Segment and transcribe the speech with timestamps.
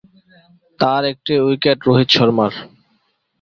[0.79, 2.53] তার একটি উইকেট রোহিত শর্মা-র।